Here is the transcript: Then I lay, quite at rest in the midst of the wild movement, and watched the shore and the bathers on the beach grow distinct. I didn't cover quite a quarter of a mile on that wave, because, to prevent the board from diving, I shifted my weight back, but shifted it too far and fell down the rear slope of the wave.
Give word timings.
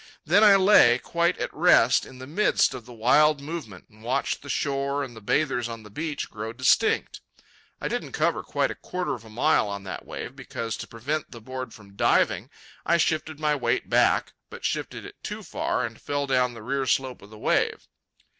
Then 0.25 0.43
I 0.43 0.55
lay, 0.55 0.97
quite 0.97 1.37
at 1.37 1.53
rest 1.53 2.07
in 2.07 2.17
the 2.17 2.25
midst 2.25 2.73
of 2.73 2.87
the 2.87 2.91
wild 2.91 3.39
movement, 3.39 3.87
and 3.87 4.01
watched 4.01 4.41
the 4.41 4.49
shore 4.49 5.03
and 5.03 5.15
the 5.15 5.21
bathers 5.21 5.69
on 5.69 5.83
the 5.83 5.91
beach 5.91 6.27
grow 6.31 6.53
distinct. 6.53 7.21
I 7.79 7.87
didn't 7.87 8.13
cover 8.13 8.41
quite 8.41 8.71
a 8.71 8.75
quarter 8.81 9.13
of 9.13 9.23
a 9.23 9.29
mile 9.29 9.67
on 9.67 9.83
that 9.83 10.03
wave, 10.03 10.35
because, 10.35 10.75
to 10.77 10.87
prevent 10.87 11.29
the 11.29 11.39
board 11.39 11.71
from 11.71 11.95
diving, 11.95 12.49
I 12.83 12.97
shifted 12.97 13.39
my 13.39 13.53
weight 13.53 13.91
back, 13.91 14.33
but 14.49 14.65
shifted 14.65 15.05
it 15.05 15.21
too 15.21 15.43
far 15.43 15.85
and 15.85 16.01
fell 16.01 16.25
down 16.25 16.55
the 16.55 16.63
rear 16.63 16.87
slope 16.87 17.21
of 17.21 17.29
the 17.29 17.37
wave. 17.37 17.87